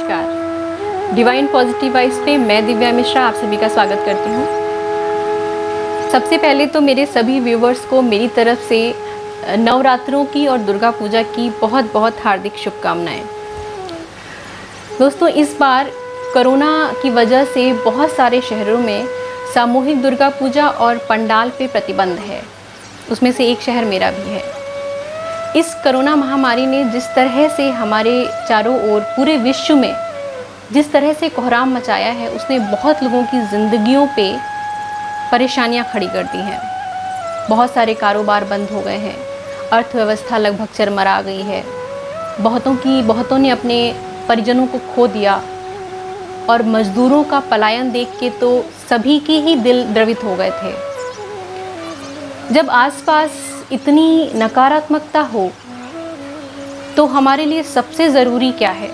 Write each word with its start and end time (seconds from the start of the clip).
नमस्कार। 0.00 1.14
Divine 1.14 1.46
positive 1.46 1.92
vibes 1.94 2.18
पे 2.24 2.36
मैं 2.36 2.64
दिव्या 2.66 2.90
मिश्रा 2.92 3.22
आप 3.22 3.34
सभी 3.34 3.56
का 3.56 3.68
स्वागत 3.68 4.02
करती 4.06 4.30
हूँ। 4.30 4.44
सबसे 6.10 6.36
पहले 6.38 6.66
तो 6.66 6.80
मेरे 6.80 7.04
सभी 7.06 7.38
व्यूवर्स 7.40 7.84
को 7.84 8.00
मेरी 8.02 8.28
तरफ़ 8.28 8.60
से 8.68 8.94
नवरात्रों 9.56 10.24
की 10.24 10.46
और 10.46 10.58
दुर्गा 10.58 10.90
पूजा 10.90 11.22
की 11.22 11.48
बहुत 11.50 11.92
बहुत 11.92 12.24
हार्दिक 12.24 12.56
शुभकामनाएँ। 12.56 13.22
दोस्तों, 14.98 15.28
इस 15.28 15.56
बार 15.60 15.90
कोरोना 16.34 16.92
की 17.02 17.10
वजह 17.10 17.44
से 17.44 17.72
बहुत 17.72 18.10
सारे 18.10 18.40
शहरों 18.40 18.78
में 18.78 19.06
सामूहिक 19.54 20.02
दुर्गा 20.02 20.28
पूजा 20.30 20.68
और 20.68 20.98
पंडाल 21.08 21.50
पे 21.50 21.66
प्रतिबंध 21.66 22.18
है। 22.20 22.42
उसमें 23.12 23.32
से 23.32 23.50
एक 23.50 23.60
शहर 23.60 23.84
मेरा 23.84 24.10
भी 24.10 24.30
है। 24.30 24.59
इस 25.56 25.72
कोरोना 25.74 26.14
महामारी 26.16 26.66
ने 26.66 26.82
जिस 26.84 27.06
तरह 27.14 27.48
से 27.48 27.68
हमारे 27.70 28.12
चारों 28.48 28.74
ओर 28.90 29.00
पूरे 29.00 29.36
विश्व 29.36 29.74
में 29.76 29.94
जिस 30.72 30.90
तरह 30.92 31.12
से 31.12 31.28
कोहराम 31.28 31.74
मचाया 31.74 32.10
है, 32.12 32.28
उसने 32.28 32.58
बहुत 32.58 33.02
लोगों 33.02 33.22
की 33.22 33.40
ज़िंदगियों 33.40 34.06
पे 34.06 34.36
परेशानियाँ 35.32 35.84
खड़ी 35.92 36.06
कर 36.06 36.22
दी 36.22 36.38
हैं। 36.38 36.60
बहुत 37.48 37.74
सारे 37.74 37.94
कारोबार 37.94 38.44
बंद 38.44 38.68
हो 38.70 38.80
गए 38.80 38.96
हैं। 38.96 39.16
अर्थव्यवस्था 39.72 40.38
लगभग 40.38 40.68
चरमरा 40.76 41.20
गई 41.22 41.42
है। 41.42 41.64
बहुतों 42.40 42.74
की, 42.74 43.02
बहुतों 43.02 43.38
ने 43.38 43.50
अपने 43.50 43.96
परिजनों 44.28 44.66
को 44.66 44.78
खो 44.94 45.06
दिया। 45.06 45.42
और 46.50 46.62
मज़दूरों 46.62 47.22
का 47.24 47.40
पलायन 47.40 47.90
देख 47.92 48.16
के 48.20 48.30
तो 48.30 48.64
सभी 48.90 49.18
के 49.20 49.32
ही 49.32 49.56
दिल 49.56 49.84
द्रवित 49.84 50.24
हो 50.24 50.36
गए 50.36 50.50
थे। 50.50 50.72
जब 52.52 52.70
आसपास 52.70 53.30
इतनी 53.72 54.30
नकारात्मकता 54.34 55.20
हो 55.20 55.50
तो 56.96 57.04
हमारे 57.06 57.44
लिए 57.44 57.62
सबसे 57.62 58.08
ज़रूरी 58.08 58.50
क्या 58.52 58.70
है? 58.70 58.88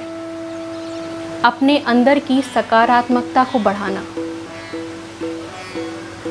अपने 1.44 1.78
अंदर 1.78 2.18
की 2.18 2.40
सकारात्मकता 2.44 3.44
को 3.44 3.58
बढ़ाना। 3.58 4.04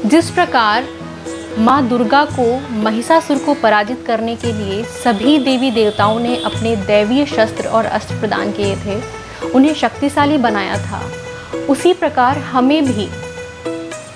जिस 0.05 0.29
प्रकार 0.29 0.87
माँ 1.59 1.81
दुर्गा 1.87 2.23
को 2.29 2.47
महिषासुर 2.83 3.37
को 3.37 3.53
पराजित 3.53 4.03
करने 4.07 4.35
के 4.35 4.53
लिए 4.53 4.83
सभी 4.83 5.37
देवी 5.39 5.71
देवताओं 5.71 6.19
ने 6.19 6.35
अपने 6.43 6.75
दैवीय 6.75 7.25
शस्त्र 7.25 7.67
और 7.67 7.85
अस्त्र 7.85 8.19
प्रदान 8.19 8.51
किए 8.51 8.75
थे, 8.75 9.01
उन्हें 9.49 9.73
शक्तिशाली 9.73 10.37
बनाया 10.37 10.77
था, 10.77 11.01
उसी 11.69 11.93
प्रकार 11.93 12.37
हमें 12.37 12.85
भी 12.85 13.07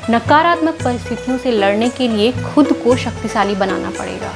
नकारात्मक 0.09 0.77
परिस्थितियों 0.83 1.37
से 1.37 1.51
लड़ने 1.51 1.89
के 1.89 2.07
लिए 2.07 2.31
खुद 2.43 2.71
को 2.73 2.95
शक्तिशाली 2.95 3.55
बनाना 3.55 3.89
पड़ेगा। 3.89 4.31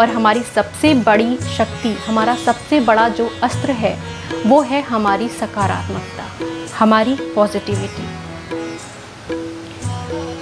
और 0.00 0.08
हमारी 0.08 0.42
सबसे 0.44 0.92
बड़ी 0.94 1.36
शक्ति, 1.56 1.96
हमारा 2.06 2.34
सबसे 2.36 2.80
बड़ा 2.80 3.08
जो 3.08 3.28
अस्त्र 3.42 3.70
है, 3.72 3.96
वो 4.46 4.60
है 4.62 4.82
हमारी 4.82 5.28
सकारात्मकता, 5.30 6.26
हमारी 6.78 7.14
पॉजिटिविटी 7.34 8.06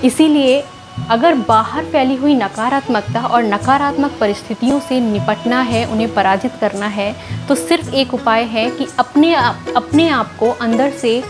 इसीलिए 0.06 0.64
अगर 1.10 1.34
बाहर 1.48 1.84
फैली 1.84 2.16
हुई 2.16 2.34
नकारात्मकता 2.34 3.20
और 3.20 3.42
नकारात्मक 3.44 4.16
परिस्थितियों 4.20 4.80
से 4.80 5.00
निपटना 5.00 5.60
है, 5.62 5.84
उन्हें 5.86 6.12
पराजित 6.14 6.52
करना 6.60 6.86
है 6.90 7.14
तो 7.48 7.54
सिर्फ़ 7.54 7.94
एक 7.94 8.14
उपाय 8.14 8.42
है 8.44 8.70
कि 8.70 8.86
अपने 8.98 9.34
आप 9.34 9.72
अपने 9.76 10.08
आप 10.10 10.36
को 10.40 10.50
अंदर 10.60 10.90
से 10.92 11.22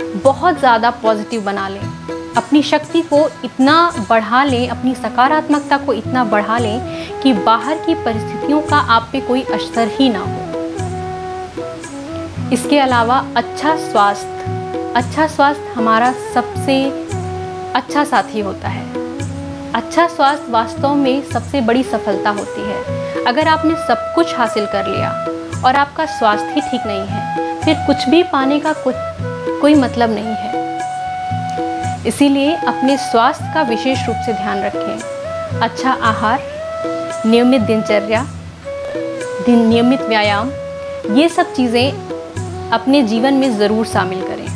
बहुत 0.00 0.58
ज़्यादा 0.58 0.90
पॉजिटिव 1.02 1.44
बना 1.44 1.68
लें। 1.68 1.80
अपनी 2.36 2.62
शक्ति 2.62 3.00
को 3.02 3.28
इतना 3.44 3.76
बढ़ा 4.08 4.42
लें, 4.44 4.68
अपनी 4.68 4.94
सकारात्मकता 4.94 5.78
को 5.78 5.92
इतना 5.92 6.24
बढ़ा 6.24 6.58
लें 6.58 7.20
कि 7.22 7.32
बाहर 7.32 7.78
की 7.86 7.94
परिस्थितियों 7.94 8.60
का 8.62 8.76
आप 8.76 9.08
पे 9.12 9.20
कोई 9.20 9.42
असर 9.44 9.88
ही 9.92 10.08
ना 10.08 10.20
हो। 10.20 10.46
इसके 12.52 12.78
अलावा 12.78 13.16
अच्छा 13.36 13.76
स्वास्थ्य 13.78 14.36
अच्छा 14.96 15.26
स्वास्थ्य 15.26 15.72
हमारा 15.72 16.12
सबसे 16.34 16.82
अच्छा 17.74 18.04
साथी 18.04 18.40
होता 18.40 18.68
है। 18.68 18.86
अच्छा 19.72 20.06
स्वास्थ्य 20.06 20.52
वास्तव 20.52 20.94
में 20.94 21.22
सबसे 21.22 21.60
बड़ी 21.60 21.82
सफलता 21.84 22.30
होती 22.30 22.62
है। 22.62 23.24
अगर 23.24 23.48
आपने 23.48 23.74
सब 23.88 24.12
कुछ 24.14 24.34
हासिल 24.38 24.66
कर 24.66 24.86
लिया 24.86 25.10
और 25.66 25.76
आपका 25.76 26.06
स्वास्थ्य 26.08 26.50
ही 26.50 26.60
ठीक 26.60 26.86
नहीं 26.86 27.06
है, 27.06 27.62
फिर 27.64 27.74
कुछ 27.86 28.08
भी 28.08 28.22
पाने 28.22 28.60
का 28.60 28.72
कुछ 28.74 28.94
कोई 29.60 29.74
मतलब 29.74 30.10
नहीं 30.10 30.34
है। 30.34 30.56
इसीलिए 32.06 32.54
अपने 32.54 32.96
स्वास्थ्य 32.96 33.50
का 33.54 33.62
विशेष 33.62 34.06
रूप 34.06 34.16
से 34.26 34.32
ध्यान 34.32 34.62
रखें। 34.62 35.60
अच्छा 35.60 35.90
आहार, 35.90 36.40
नियमित 37.26 37.60
दिनचर्या, 37.60 38.22
दिन 39.46 39.66
नियमित 39.66 40.02
व्यायाम, 40.02 40.50
ये 41.16 41.28
सब 41.28 41.54
चीज़ें 41.54 42.70
अपने 42.72 43.02
जीवन 43.02 43.34
में 43.34 43.58
ज़रूर 43.58 43.86
शामिल 43.86 44.22
करें। 44.22 44.46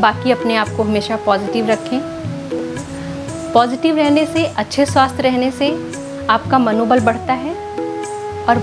बाकी 0.00 0.30
अपने 0.30 0.56
आप 0.56 0.68
को 0.68 0.82
हमेशा 0.82 1.16
पॉजिटिव 1.16 1.70
रखें। 1.70 2.00
पॉजिटिव 3.52 3.96
रहने 3.96 4.26
से, 4.26 4.44
अच्छे 4.44 4.86
स्वास्थ्य 4.86 5.22
रहने 5.22 5.50
से 5.50 5.70
आपका 6.30 6.58
मनोबल 6.58 7.00
बढ़ता 7.00 7.32
है 7.32 7.54
और 8.44 8.58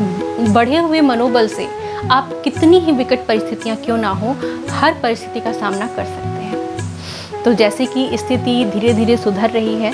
बढ़े 0.54 0.78
हुए 0.78 1.02
मनोबल 1.02 1.48
से 1.48 1.68
आप 2.12 2.30
कितनी 2.44 2.80
ही 2.80 2.92
विकट 2.92 3.26
परिस्थितियाँ 3.28 3.76
क्यों 3.78 3.98
ना 3.98 4.10
हो, 4.10 4.36
हर 4.72 4.94
परिस्थिति 5.04 5.40
का 5.40 5.52
सामना 5.52 5.88
कर 5.88 6.06
सकते 6.06 6.42
हैं। 6.42 7.44
तो 7.44 7.54
जैसे 7.54 7.86
कि 7.86 8.18
स्थिति 8.18 8.54
धीरे 8.74 8.94
धीरे 8.94 9.16
सुधर 9.18 9.50
रही 9.50 9.76
है 9.76 9.94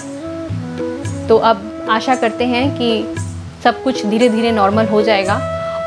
तो 1.27 1.37
अब 1.39 1.87
आशा 1.89 2.15
करते 2.15 2.45
हैं 2.45 2.69
कि 2.77 2.89
सब 3.63 3.81
कुछ 3.83 4.05
धीरे 4.05 4.29
धीरे 4.29 4.51
नॉर्मल 4.51 4.87
हो 4.87 5.01
जाएगा। 5.01 5.35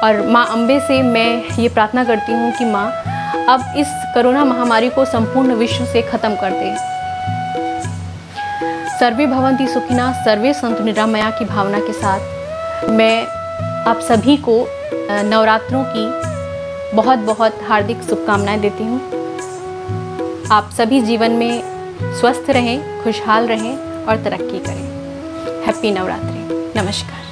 और 0.04 0.26
माँ 0.26 0.44
अम्बे 0.52 0.78
से 0.80 1.00
मैं 1.02 1.58
ये 1.58 1.68
प्रार्थना 1.68 2.04
करती 2.04 2.32
हूँ 2.32 2.52
कि 2.52 2.64
माँ, 2.64 2.86
अब 3.48 3.74
इस 3.78 3.88
कोरोना 4.14 4.44
महामारी 4.44 4.88
को 4.90 5.04
संपूर्ण 5.04 5.54
विश्व 5.54 5.84
से 5.84 6.02
ख़त्म 6.02 6.34
कर 6.36 6.50
दे। 6.52 6.74
सर्वे 8.98 9.26
भवंती 9.26 9.66
सुखिना, 9.68 10.12
सर्वे 10.24 10.52
संतु 10.54 10.84
निरामया 10.84 11.30
की 11.30 11.44
भावना 11.44 11.78
के 11.80 11.92
साथ 11.92 12.88
मैं 12.90 13.26
आप 13.86 14.00
सभी 14.00 14.36
को 14.38 14.56
नवरात्रों 15.10 15.84
की 15.88 16.04
बहुत 16.96 17.18
बहुत 17.18 17.58
हार्दिक 17.68 18.02
शुभकामनाएँ 18.02 18.60
देती 18.60 18.84
हूँ। 18.84 19.00
आप 20.52 20.70
सभी 20.76 21.00
जीवन 21.00 21.30
में 21.30 21.62
स्वस्थ 22.20 22.50
रहें, 22.50 23.04
खुशहाल 23.04 23.46
रहें 23.46 24.04
और 24.04 24.24
तरक्की 24.24 24.58
करें। 24.58 24.84
हैप्पी 25.66 25.90
नवरात्रि। 25.90 26.80
नमस्कार। 26.80 27.23